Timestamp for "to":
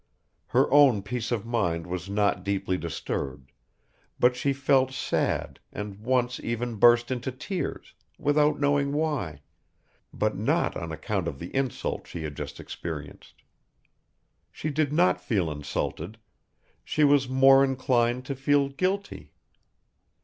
18.25-18.33